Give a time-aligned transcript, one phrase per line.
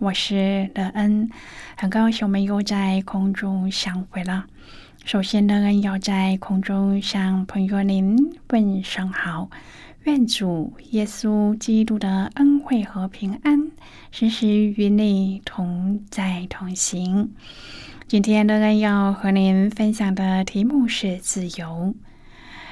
[0.00, 1.28] 我是乐恩，
[1.76, 4.46] 很高兴我们又在空中相会了。
[5.04, 8.16] 首先，乐恩要在空中向朋友您
[8.50, 9.50] 问声好，
[10.04, 13.72] 愿主耶稣基督的恩惠和平安
[14.12, 17.32] 时时与你同在同行。
[18.06, 21.92] 今天，乐恩要和您分享的题目是自由。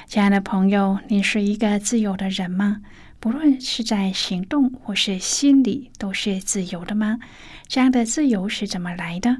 [0.05, 2.77] 亲爱的朋友，你是一个自由的人吗？
[3.19, 7.19] 不论是在行动或是心里，都是自由的吗？
[7.67, 9.37] 这样的自由是怎么来的？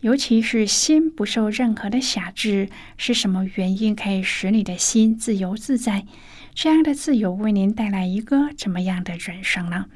[0.00, 6.06] 尤其是心不受任何的辖制，是什么原因可以使你的心自由自在？
[6.54, 9.86] 这样的自由为您带来一个怎么样的人生呢？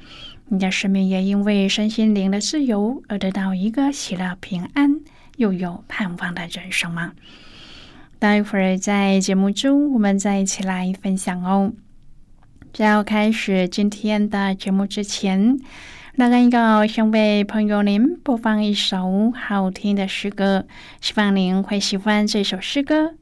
[0.47, 5.01] 你的生命也因为身心灵的自由而得到一个喜乐、平安
[5.37, 7.13] 又有盼望的人生吗？
[8.19, 11.73] 待会儿在节目中，我们再一起来分享哦。
[12.75, 15.57] 在要开始今天的节目之前，
[16.15, 20.65] 那个要先为朋友您播放一首好听的诗歌，
[20.99, 23.13] 希望您会喜欢这首诗歌。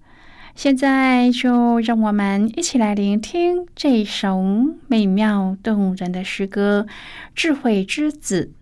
[0.56, 4.44] 现在就让我们一起来聆听这首
[4.88, 6.88] 美妙动人的诗歌
[7.36, 8.54] 《智慧之子》。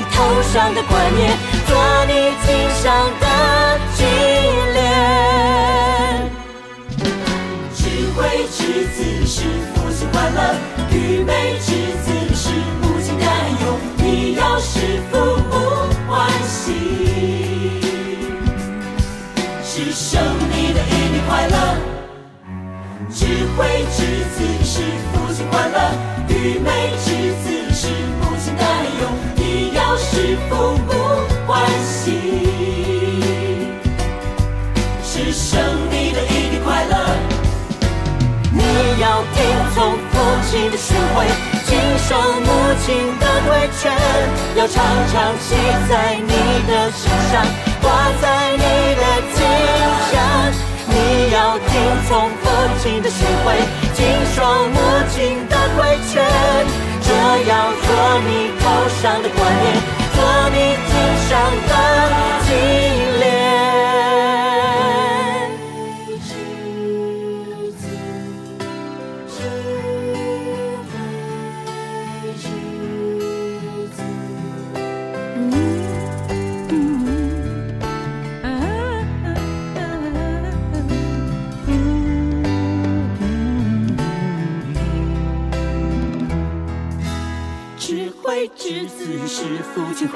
[0.00, 1.36] 头上的冠冕，
[1.66, 1.70] 做
[2.06, 2.12] 你
[2.46, 2.48] 颈
[2.82, 3.26] 上的
[3.94, 4.00] 金
[4.74, 4.80] 链。
[7.74, 7.80] 智
[8.14, 8.20] 慧
[8.50, 9.36] 之子是。
[10.12, 10.38] 欢乐，
[10.90, 11.32] 愚昧
[40.52, 41.24] 父亲的训诲，
[41.64, 42.14] 谨守
[42.44, 42.46] 母
[42.84, 43.90] 亲的规劝，
[44.54, 45.56] 要常常系
[45.88, 46.28] 在你
[46.70, 47.42] 的心上，
[47.80, 47.90] 挂
[48.20, 48.60] 在你
[49.00, 49.02] 的
[49.32, 49.40] 颈
[50.12, 50.20] 上。
[50.88, 51.72] 你要听
[52.06, 52.44] 从父
[52.82, 53.56] 亲的训诲，
[53.94, 54.04] 谨
[54.36, 54.76] 守母
[55.08, 56.22] 亲的规劝，
[57.00, 57.08] 这
[57.48, 58.68] 要做你头
[59.00, 59.64] 上的冠冕，
[60.12, 60.20] 做
[60.50, 60.92] 你肩
[61.30, 61.30] 上
[61.66, 61.72] 的
[62.44, 62.50] 金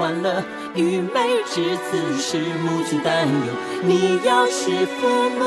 [0.06, 0.40] 欢乐，
[0.76, 3.52] 愚昧之子是母亲担忧。
[3.82, 5.44] 你要使父母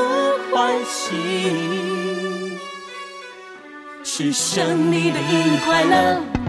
[0.54, 2.58] 欢喜，
[4.04, 6.39] 是生你的意义快乐。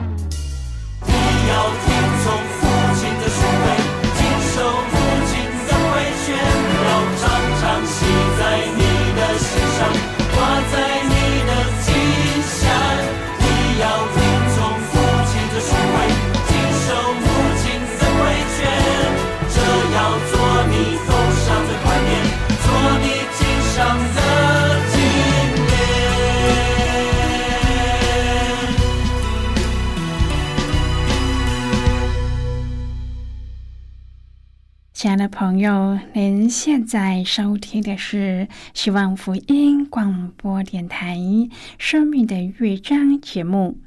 [35.01, 41.17] 亲爱的朋友，您现在收听的是希望福音广播电台
[41.79, 43.79] 《生命的乐章》节目。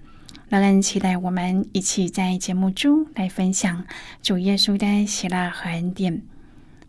[0.49, 3.85] 让人期待我们一起在节目中来分享
[4.23, 6.21] 主耶稣的喜乐和恩典。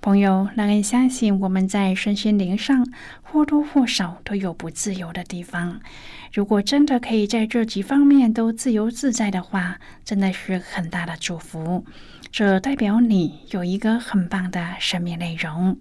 [0.02, 2.88] 朋友，让人相信我们在身心灵上
[3.22, 5.80] 或多或少都有不自由的地方。
[6.34, 11.86] 如果真的可以在这几方面都自由自在的话，真的是很大的祝福。
[12.36, 15.78] 这代表你有一个很棒的生命内容，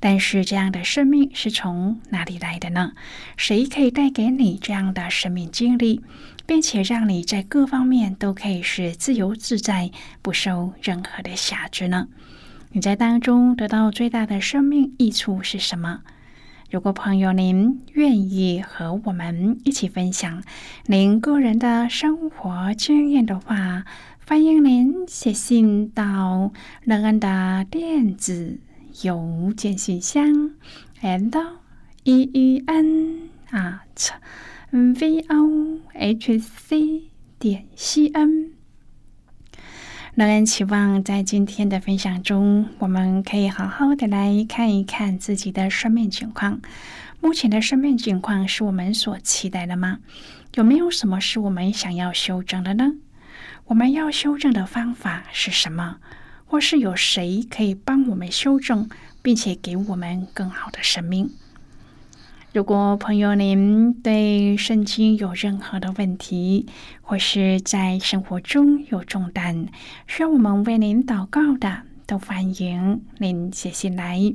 [0.00, 2.92] 但是这样的生命是从哪里来的呢？
[3.38, 6.02] 谁可以带给你这样的生命经历，
[6.44, 9.90] 并且让你在各方面都可以是自由自在，
[10.20, 12.08] 不受任何的辖制呢？
[12.72, 16.02] 你在当中得到最大的生命益处是什么？
[16.70, 20.42] 如果朋友您愿意和我们一起分享
[20.86, 23.84] 您个人的生活经验的话，
[24.26, 26.50] 欢迎您写信到
[26.84, 28.58] 乐安的电子
[29.02, 30.52] 邮件信箱
[31.02, 31.30] ，and
[32.04, 34.12] e e n at
[34.70, 37.02] v o h c
[37.38, 38.52] 点 c n。
[40.14, 46.62] 乐安期望在今天的分享中，我们可以好好的来看一看自己的生命情况。
[47.20, 49.98] 目前的生命情况是我们所期待的吗？
[50.54, 52.94] 有没有什么是我们想要修正的呢？
[53.66, 55.96] 我们要修正的方法是什么？
[56.46, 58.88] 或是有谁可以帮我们修正，
[59.22, 61.30] 并且给我们更好的生命？
[62.52, 66.66] 如果朋友您对圣经有任何的问题，
[67.00, 69.66] 或是在生活中有重担，
[70.06, 74.34] 需要我们为您祷告的，都欢迎您写信来。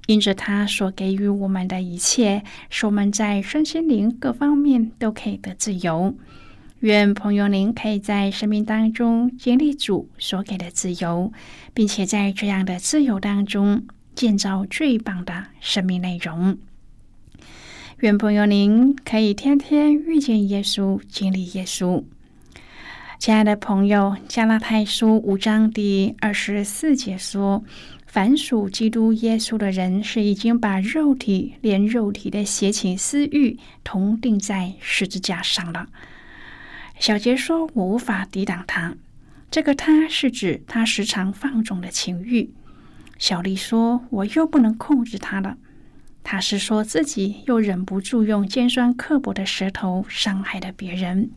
[0.07, 6.15] 因着他所给予我们的一切，使我们在身心灵各方面都可以得自由。
[6.79, 11.31] 愿朋友您可以在生命当中经历主所给的自由，
[11.73, 16.57] 并且在这样的自由当中建造最棒的生命内容。
[17.99, 22.03] 愿朋友您可以天天遇见耶稣，经历耶稣。
[23.19, 27.63] 亲爱的朋友，加拉太书五章第二十四节说
[28.13, 35.87] ：“凡属基督耶稣的人，是已经把肉体连肉体的邪情私欲同定在十字架上了。”
[36.99, 38.97] 小杰说：“我无法抵挡他。”
[39.49, 42.49] 这个“他”是指他时常放纵的情欲。
[43.17, 45.55] 小丽说：“我又不能控制他了。”
[46.21, 51.31] 他是说自己又忍不住用尖酸刻薄的舌头伤害了别人。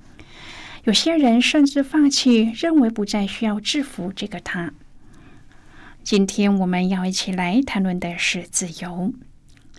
[0.83, 4.73] 有些人甚至放弃，认为不再需要制服这个他。
[6.05, 9.15] 今天我们要一起来谈论的是自由。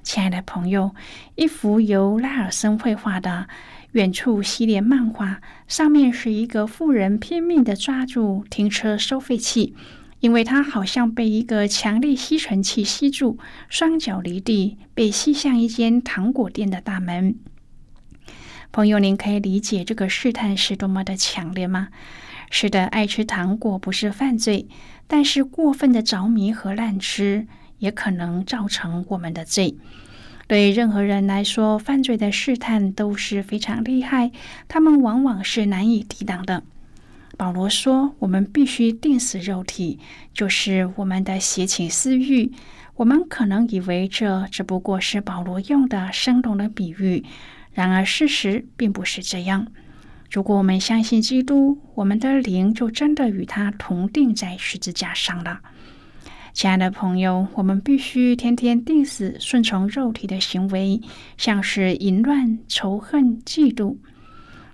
[0.01, 0.95] 亲爱的朋友，
[1.35, 3.47] 一幅由拉尔森绘画的
[3.91, 9.75] 远处系列漫画，上面是一个富人拼命的抓住停车收费器。
[10.19, 13.37] 因为他好像被一个强力吸尘器吸住，
[13.69, 17.35] 双脚离地，被吸向一间糖果店的大门。
[18.71, 21.89] 朋友，您可以理解这个试探是多么的强烈吗？
[22.49, 24.67] 是的，爱吃糖果不是犯罪，
[25.07, 27.47] 但是过分的着迷和滥吃
[27.79, 29.75] 也可能造成我们的罪。
[30.47, 34.31] 对任何人来说，犯罪的试探都是非常厉害，
[34.67, 36.63] 他们往往是难以抵挡的。
[37.37, 39.99] 保罗说：“我们必须定死肉体，
[40.33, 42.51] 就是我们的邪情私欲。
[42.95, 47.25] 我们可能以为这只不过是保罗用的生动的比喻，
[47.73, 49.67] 然而事实并不是这样。
[50.29, 55.59] 如果我们相信基督，我们的灵就真的与他同定在十字架上了。
[56.53, 61.01] 亲爱的朋友，我们必须天天定死顺从肉体的行为，
[61.37, 63.97] 像是淫乱、仇恨、嫉妒。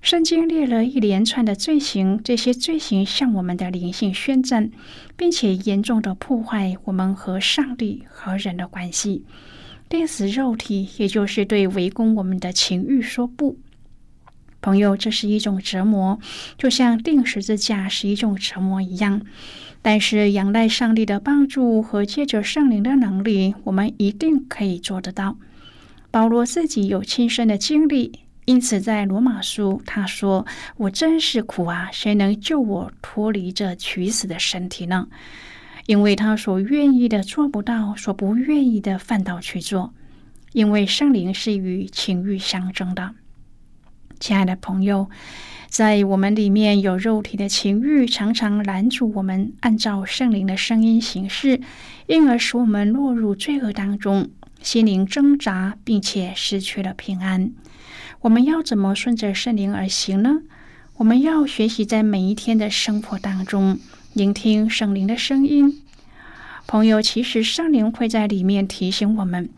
[0.02, 4.72] 圣经列了一连串的罪行，这些罪行向我们的灵性宣战，
[5.16, 9.26] 并且严重的破坏我们和上帝和人的关系。
[9.90, 13.60] 定死肉体，也就是对围攻我们的情欲说不。
[14.62, 16.20] 朋友，这是一种折磨，
[16.58, 19.22] 就像钉十字架是一种折磨一样。
[19.82, 25.38] 但是，仰赖上帝的帮助和借着圣灵的能力，我们一定可以做得到。
[26.12, 30.46] 保罗自己有亲身的经历，因此在罗马书他说
[30.78, 31.90] ：“我真是苦啊！
[31.92, 35.08] 谁能救我脱离这取死的身体呢？”
[35.88, 39.92] 因为他所愿意的做不到，所不愿意的反倒去做。
[40.54, 43.16] 因为圣灵是与情欲相争的。
[44.22, 45.10] 亲爱的朋友，
[45.68, 51.60] 在我们里面有肉体的情欲，常常拦阻我们按照圣灵的声音行事，
[52.06, 54.30] 因而使我们落入罪恶当中，
[54.62, 57.52] 心灵挣扎，并且失去了平安。
[58.20, 60.44] 我们要怎么顺着圣灵而行呢？
[60.98, 63.80] 我们要学习在每一天的生活当中
[64.14, 65.82] 聆听圣灵的声音。
[66.68, 69.50] 朋友，其实圣灵会在里面提醒我们。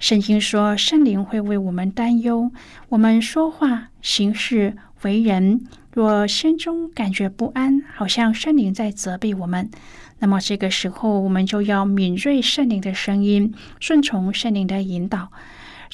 [0.00, 2.50] 圣经说，圣灵会为我们担忧。
[2.88, 5.60] 我们说话、行事、为人，
[5.92, 9.70] 若心中感觉不安，好像圣灵在责备我们，
[10.18, 15.30] 那么这个时候，我们就要敏锐圣灵的声音，顺从圣灵的引导。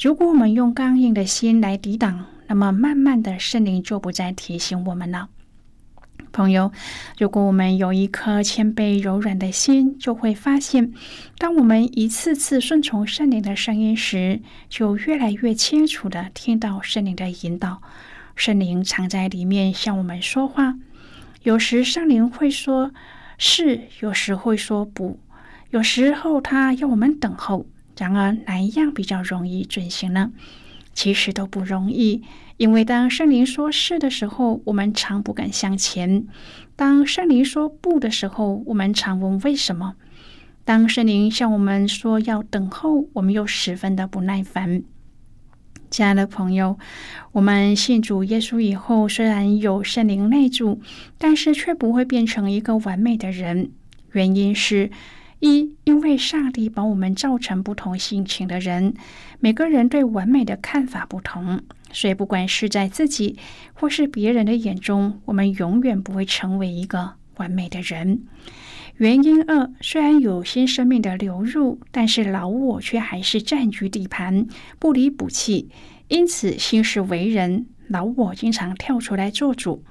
[0.00, 5.28] 如果我们用刚硬的心来抵挡，那么慢慢的，圣灵就不再提醒我们了。
[6.36, 6.70] 朋友，
[7.16, 10.92] 如果我们有一颗谦卑柔软的心，就会发现，
[11.38, 17.80] 当我们一次次顺从圣灵的声音时，就越来越清楚的听到圣灵的引导。
[18.34, 20.74] 圣灵藏在里面向我们说话，
[21.42, 22.92] 有时圣灵会说
[23.38, 25.18] 是，有时会说不，
[25.70, 27.64] 有时候他要我们等候。
[27.96, 30.30] 然而，哪一样比较容易遵行呢？
[30.96, 32.24] 其实都不容易。
[32.56, 36.26] 因为当圣灵说是的时候，我们常不敢向前；
[36.74, 39.92] 当圣灵说不的时候，我们常问为什么；
[40.64, 44.82] 当圣灵向我们说要等候，我们又十分的不耐烦。
[45.88, 46.78] 亲爱的朋友，
[47.32, 50.80] 我们信主耶稣以后，虽然有圣灵内住，
[51.18, 53.70] 但是却不会变成一个完美的人。
[54.12, 54.90] 原因是：
[55.46, 58.94] 一，因为上帝把我们造成不同性情的人，
[59.38, 61.62] 每个人对完美的看法不同。
[61.92, 63.38] 所以，不管是在自己
[63.72, 68.22] 或是别人的眼中，我们永远不会成为一个完美的人。
[68.96, 74.46] 原因二，虽然有新生命的流入，但是老我却还是占据地盘，
[74.78, 75.68] 不离不弃。
[76.08, 79.84] 因此，心事为人，老我经常跳出来做主。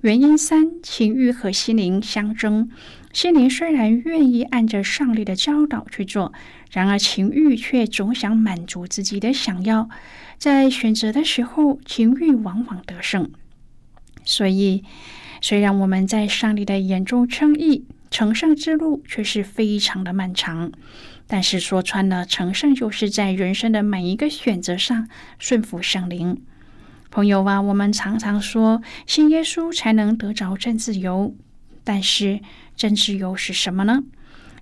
[0.00, 2.70] 原因三，情欲和心灵相争。
[3.12, 6.32] 心灵虽然愿意按着上帝的教导去做，
[6.70, 9.88] 然而情欲却总想满足自己的想要。
[10.36, 13.30] 在选择的时候，情欲往往得胜。
[14.24, 14.84] 所以，
[15.40, 20.70] 虽然我们在上帝的眼中称义，成圣之路却是非常的漫长。
[21.26, 26.40] 但是说穿了，成圣就是在人生的每一个选择上顺服圣灵。
[27.10, 31.34] 朋友啊，我们常常说信耶稣才能得着真自由，
[31.88, 32.40] 但是
[32.76, 34.04] 真自由是什么呢？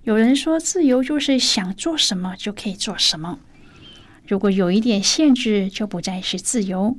[0.03, 3.39] 有人说，自由就是想做什么就可以做什么。
[4.25, 6.97] 如果有一点限制，就不再是自由。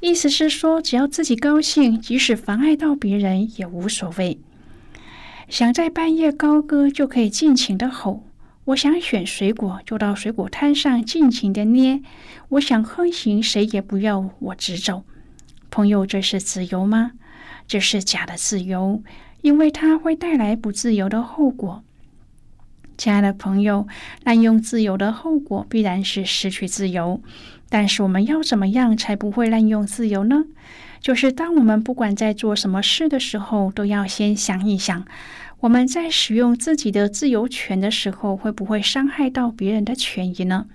[0.00, 4.38] 意思是说，只要自己高兴，即使妨碍到别人也无所谓。
[5.48, 8.24] 想在半夜高歌，就可以尽情的吼；
[8.66, 12.02] 我想选水果，就到水果摊上尽情的捏；
[12.50, 15.04] 我想横行，谁也不要我直走。
[15.70, 17.12] 朋友，这是自由吗？
[17.66, 19.02] 这是假的自由，
[19.42, 21.84] 因为它会带来不自由的后果。
[22.96, 23.86] 亲爱的朋友，
[24.24, 27.20] 滥用自由的后果必然是失去自由。
[27.68, 30.44] 但是我们要怎么样才不会滥用自由呢？
[31.00, 35.04] 就是当我们不管在做什么事的时候，都要先想一想，
[35.60, 40.66] 我们在使用自己的自由权的时候，会不会伤害到别人的权益呢？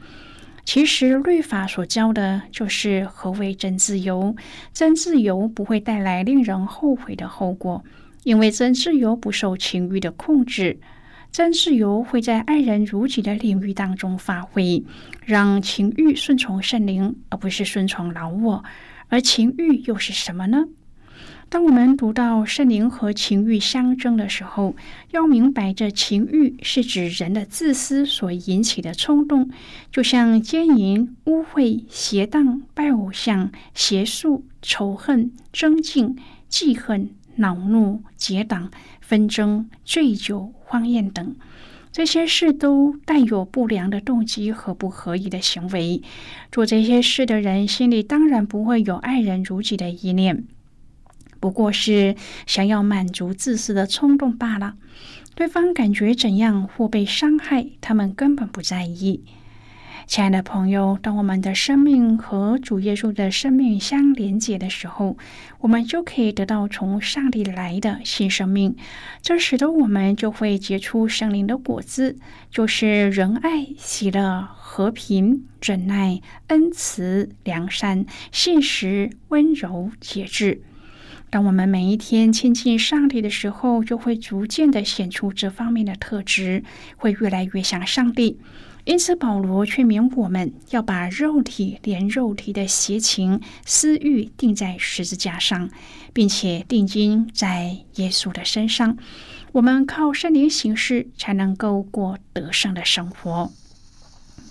[0.65, 4.35] 其实律法所教的就是何为真自由。
[4.73, 7.85] 真自由不会带来令人后悔的后果，
[8.27, 10.81] 因为真自由不受情欲的控制。
[11.31, 14.83] 真自由会在爱人如己的领域当中发挥，
[15.25, 18.65] 让情欲顺从圣灵，而不是顺从老我。
[19.07, 20.65] 而情欲又是什么呢？
[21.47, 24.75] 当我们读到圣灵和情欲相争的时候，
[25.11, 29.49] 要明白这情欲是指人的自私所引起的冲动，
[29.89, 36.17] 就像奸淫、污秽、邪荡、拜偶像、邪术、仇恨、争竞、
[36.49, 38.69] 记恨、恼怒、结党、
[39.01, 40.53] 纷争、醉酒。
[40.69, 41.33] 荒宴等，
[41.93, 46.01] 这些事都带有不良的动机和不合意的行为。
[46.51, 50.43] 做这些事的人心里当然不会有爱人如己的意念，
[51.39, 54.75] 不过是想要满足自私的冲动罢了。
[55.35, 59.23] 对方感觉怎样或被伤害，他们根本不在意。
[60.07, 65.17] 亲爱的朋友，当我们的生命和主耶稣的生命相连接的时候，
[65.59, 68.77] 我们就可以得到从上帝来的新生命。
[69.21, 72.17] 这使得我们就会结出圣灵的果子，
[72.49, 80.61] 就是仁爱、喜乐、和平、忍耐、恩慈、良善、信实、温柔、节制。
[81.29, 86.63] 当我们每一天亲近上帝的时候，就会逐渐的显出这方面的特质，
[86.95, 88.39] 会越来越像上帝。
[88.87, 95.69] 因此，保罗劝勉我们要把肉体连肉体的邪情私欲钉在十字架上，
[96.13, 98.97] 并且定睛在耶稣的身上。
[99.51, 103.51] 我们靠圣灵行事，才能够过得胜的生活。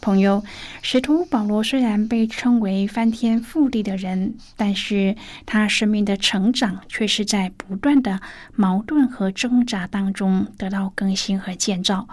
[0.02, 0.44] 朋友，
[0.82, 5.16] 使徒保罗虽然被称为翻天覆地的人，但是
[5.46, 8.20] 他生命的成长却是在不断的
[8.54, 12.06] 矛盾和挣扎当中得到更新和建造。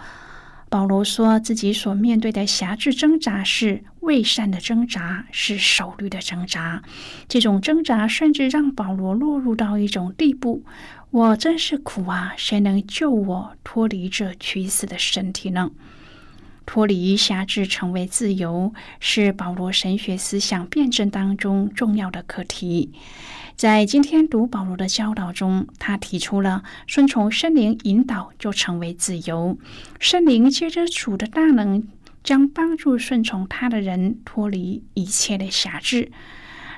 [0.73, 6.81] 保罗说自己所面对的辖制挣扎是未善的挣扎，是守律的挣扎。
[7.29, 10.65] 这种挣扎甚至让保罗落入到一种地步：
[11.11, 12.33] 我真是苦啊！
[12.37, 15.69] 谁能救我脱离这屈死的身体呢？
[16.65, 22.91] 脱离辖制，成为自由，是保罗神学思想辩证当中重要的课题。
[23.55, 29.57] 在今天读保罗的教导中，他提出了顺从圣灵引导就成为自由。
[29.99, 31.87] 圣灵接着主的大能，
[32.23, 36.11] 将帮助顺从他的人脱离一切的辖制。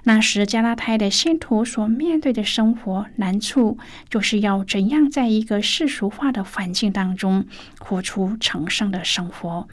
[0.07, 7.45] 那时加拉太的信徒所面对的生活难处，就是要怎样在一个世俗化的环境当中
[7.79, 9.67] 活出成圣的生活。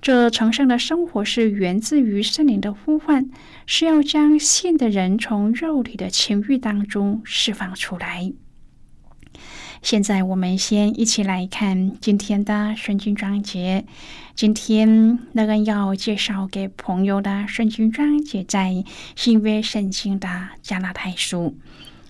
[0.00, 3.28] 这成圣的生活是源自于圣灵的呼唤，
[3.66, 8.32] 是要将信的人从肉体的情欲当中释放出来。
[9.86, 13.84] 现在我们先一起来看今天的圣经章节。
[14.34, 18.82] 今天那个要介绍给朋友的圣经章节在
[19.14, 21.56] 新约圣经的加拉太书。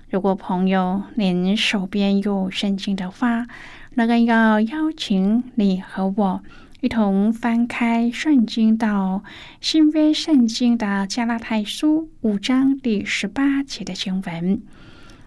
[0.08, 3.46] 如果朋友您手边有圣经的话，
[3.92, 6.42] 那个要邀请你和我。
[6.80, 9.22] 一同翻开圣经到
[9.60, 14.62] 新约圣经的加拉太书五章第十八节的经文，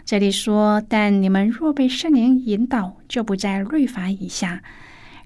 [0.10, 4.63] 这里说：“但你们若被圣灵引导，就不在律法以下。”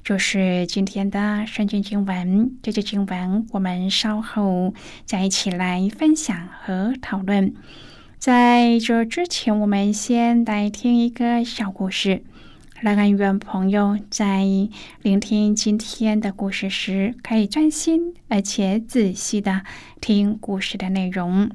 [0.03, 2.57] 就是今天的圣经经文。
[2.61, 4.73] 这节经文我们稍后
[5.05, 7.53] 再一起来分享和讨论。
[8.19, 12.25] 在这之前，我们先来听一个小故事。
[12.81, 14.43] 让恩愿朋友在
[15.01, 19.61] 聆听今天的故事时，可以专心而且仔细的
[20.01, 21.49] 听故事的内容。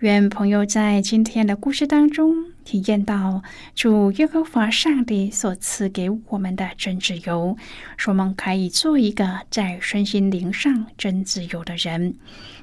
[0.00, 3.42] 愿朋友在今天的故事当中体验到
[3.74, 7.56] 主耶和华上帝所赐给我们的真自由，
[7.96, 12.14] 说我们可以做一个在身心灵上真自由的人，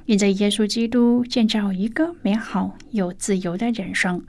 [0.06, 4.24] 因着耶稣基督建造一个美好又自由的人生。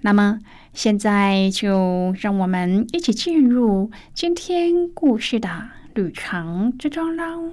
[0.00, 0.40] 那么。
[0.74, 7.50] 现在就让我们一起进入今天故事的旅程之中喽。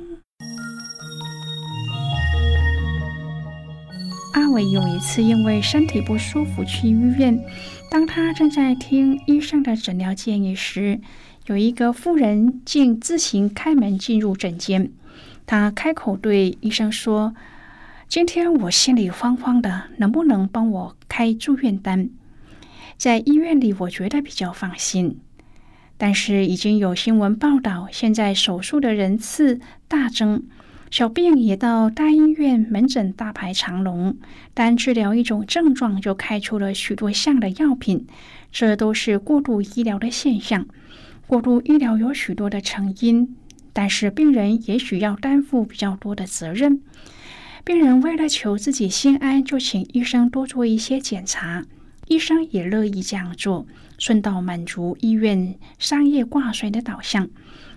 [4.35, 7.41] 阿伟有一次因为身体不舒服去医院，
[7.89, 10.99] 当他正在听医生的诊疗建议时，
[11.45, 14.91] 有一个妇人竟自行开门进入诊间。
[15.45, 17.33] 他开口对医生说
[18.09, 22.09] ：“今天我心里慌慌的，能不能帮我开住院单？”
[22.99, 25.17] 在医院里，我觉得比较放心。
[25.97, 30.43] 但是已经有新闻报道，现在手术的人次大增，
[30.91, 34.17] 小病也到大医院门诊大排长龙，
[34.53, 38.07] 单治疗一种症状就开出了许多项的药品，
[38.51, 40.65] 这都是过度医疗的现象。
[41.27, 43.35] 过度医疗有许多的成因，
[43.73, 46.81] 但是病人也许要担负比较多的责任。
[47.63, 51.65] 病人为了求自己心安，就请医生多做一些检查。
[52.07, 53.65] 医生也乐意这样做，
[53.97, 57.27] 顺道满足医院商业挂帅的导向。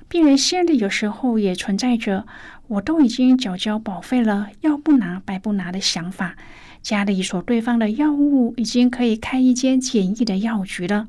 [0.06, 2.26] 病人心里有时候也存在着
[2.68, 6.36] “我都已经缴交保费了，要不拿白不拿”的想法。
[6.82, 11.08] 家里所对方的药物已经可以开一间简易的药局了，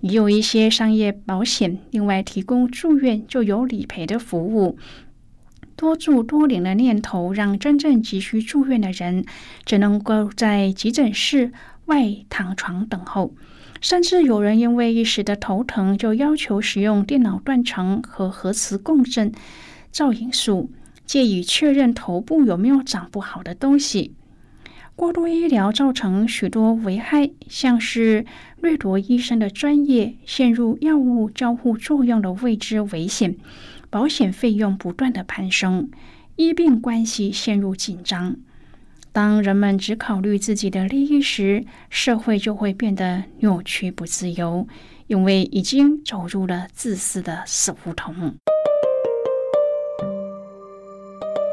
[0.00, 4.78] 也有一些商业保险，另外提供住院就有理赔的服务。
[5.74, 9.24] 多住多领的念头，让真正急需住院的人
[9.64, 11.52] 只能够在急诊室。
[11.86, 13.34] 外躺床等候，
[13.80, 19.32] 甚至有人因为一时的头疼，就要求使用电脑断层和核磁共振
[19.90, 20.70] 造影术，
[21.10, 24.14] 借以确认头部有没有长不好的东西。
[24.94, 28.24] 过度医疗造成许多危害，像是
[28.60, 33.34] 掠夺医生的专业、陷入药物交互作用的未知危险、
[33.90, 35.90] 保险费用不断的攀升、
[36.36, 38.36] 医病关系陷入紧张。
[39.10, 44.68] 当人们只考虑自己的利益时，社会就会变得扭曲不自由，
[45.08, 48.36] 因为已经走入了自私的死胡同。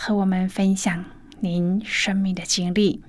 [0.00, 1.04] 和我们分享
[1.40, 3.02] 您生命的经历。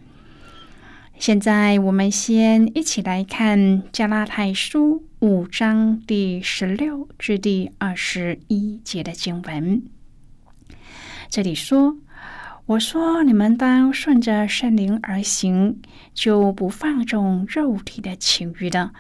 [1.20, 3.60] 现在，我们先一起来看
[3.92, 9.84] 《加拉太书》五章第十六至第二十一节的经文。
[11.30, 11.98] 这里说
[12.66, 15.80] ：“我说，你们当顺着圣灵而行，
[16.16, 18.94] 就不放纵肉体的情欲的，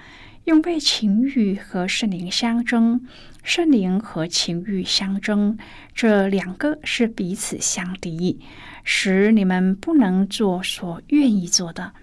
[0.43, 3.03] 因为情欲和圣灵相争。”
[3.43, 5.57] 圣灵和情欲相争，
[5.93, 8.39] 这两个是彼此相敌，
[8.83, 11.93] 使你们不能做所愿意做的。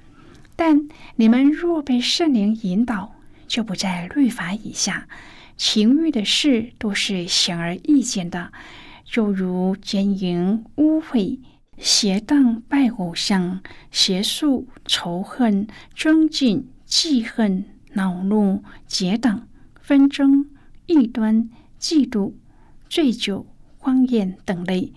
[0.56, 3.14] 但你们若被圣灵引导，
[3.46, 5.06] 就不在律法以下。
[5.56, 8.52] 情欲的事都是显而易见的，
[9.04, 11.38] 就如奸淫、污秽、
[11.78, 19.48] 邪荡、拜偶像、邪术、仇恨、争竞、记恨、恼怒、结党、
[19.80, 20.46] 纷争。
[20.86, 22.32] 异端、嫉妒、
[22.88, 23.46] 醉酒、
[23.78, 24.92] 荒宴等类，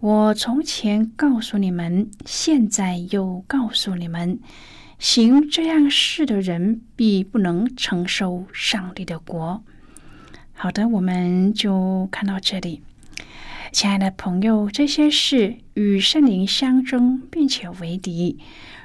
[0.00, 4.38] 我从前告诉你们，现在又告诉你们：
[4.98, 9.62] 行这样事的人，必不能承受上帝的国。
[10.52, 12.82] 好的，我们就看到这里，
[13.72, 18.38] 亲爱的朋友，这些事与圣灵相争，并且为敌，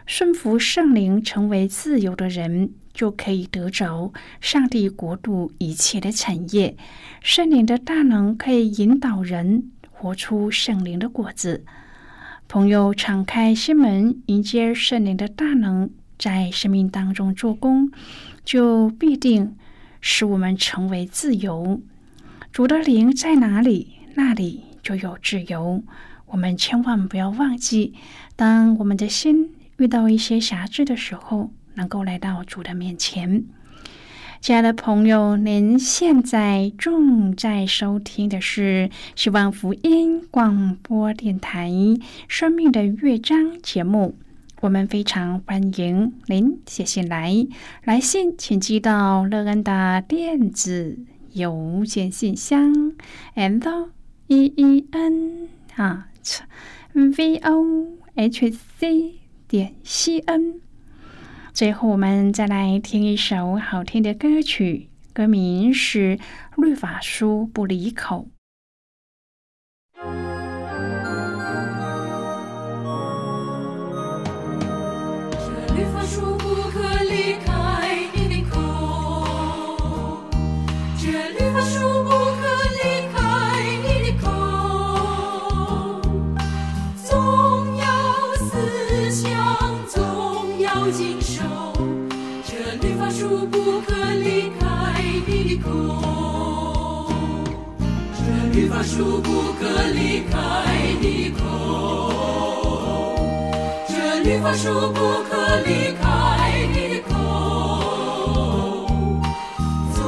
[0.06, 2.71] 顺服圣灵，成为自由的人。
[2.93, 6.75] 就可以得着上帝国度一切的产业。
[7.21, 11.63] 圣灵的大能可以引导人活出圣灵的果子。
[12.47, 17.91] 朋友，敞开心门，迎接圣灵的大能在生命当中做工，
[18.43, 19.56] 就必定
[20.02, 21.82] 使我们成为自由。
[22.52, 25.84] 主的灵在哪里，那里就有自由。
[26.25, 27.93] 我们千万不要忘记，
[28.36, 31.52] 当我们的心遇到一些瑕疵的时候。
[31.75, 33.45] 能够来到主的面前，
[34.41, 41.69] 亲爱的朋友，您现在正在收听的是希望福音广播电台
[42.27, 44.17] 《生命的乐章》节目。
[44.62, 47.47] 我们非常欢迎您写信来，
[47.86, 50.99] 来信请寄到乐恩的电子
[51.32, 52.93] 邮件信箱
[53.36, 53.89] ，and
[54.27, 56.10] e e n 啊
[56.93, 59.13] v o h c
[59.47, 60.68] 点 c n。
[61.60, 66.17] 最后，我们再来听一首好听的歌曲，歌名是
[66.56, 68.30] 《律法书不离口》。
[98.84, 100.36] 书不可离开
[101.00, 101.39] 你口，
[103.88, 103.93] 这
[104.24, 106.04] 律法书不可离开
[106.74, 107.10] 你口，
[109.93, 110.02] 总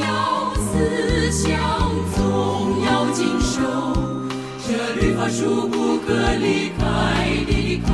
[0.00, 1.52] 要思想，
[2.16, 2.22] 总
[2.84, 3.60] 要谨守，
[4.66, 4.68] 这
[5.00, 6.08] 律法书不可
[6.40, 6.80] 离开
[7.46, 7.52] 你
[7.86, 7.92] 口，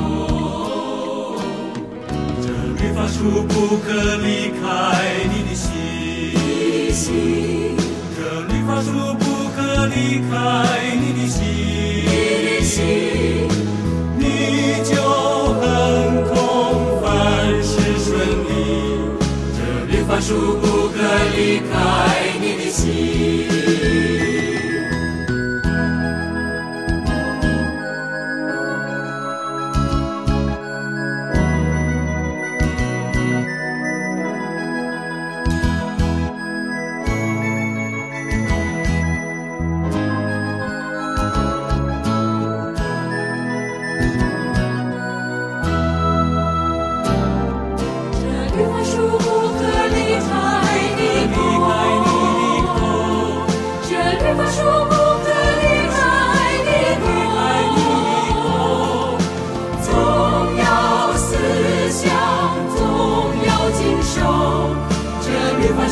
[2.41, 2.47] 这
[2.81, 4.29] 律法书不可离
[4.61, 4.63] 开
[5.29, 5.69] 你的心，
[8.17, 8.89] 这律法书。
[10.11, 10.35] 离开
[10.96, 11.29] 你的
[12.61, 12.83] 心，
[14.18, 14.23] 你
[14.83, 15.01] 就
[15.61, 17.07] 很空，凡
[17.62, 17.70] 事
[18.03, 18.51] 顺利。
[19.55, 19.61] 这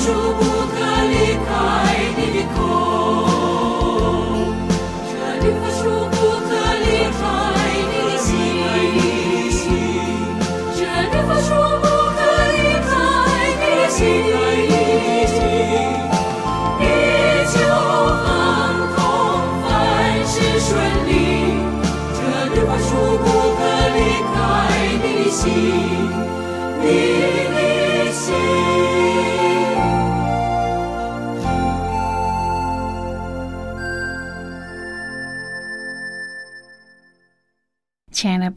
[0.09, 0.58] 如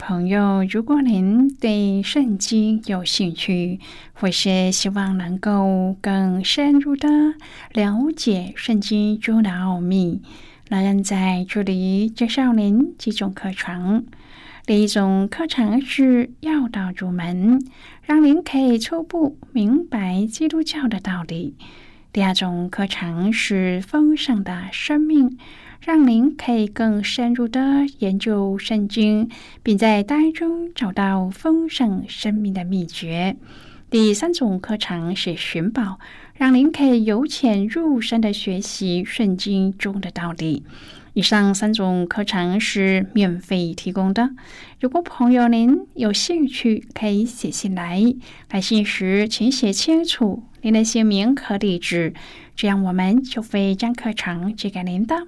[0.01, 3.79] 朋友，如果您对圣经有兴趣，
[4.13, 7.07] 或是希望能够更深入的
[7.71, 10.23] 了解圣经中的奥秘，
[10.69, 14.07] 那人在这里介绍您几种课程。
[14.65, 17.63] 第一种课程是要道入门，
[18.01, 21.53] 让您可以初步明白基督教的道理；
[22.11, 25.37] 第二种课程是丰盛的生命。
[25.81, 29.27] 让您可以更深入的研究圣经，
[29.63, 33.35] 并在当中找到丰盛生命的秘诀。
[33.89, 35.97] 第三种课程是寻宝，
[36.35, 40.63] 让您可以由浅入深的学习圣经中的道理。
[41.13, 44.29] 以上三种课程是免费提供的。
[44.79, 48.01] 如果朋友您有兴趣，可以写信来。
[48.51, 52.13] 来信时请写清楚您的姓名和地址，
[52.55, 55.27] 这样我们就会将课程寄给您的。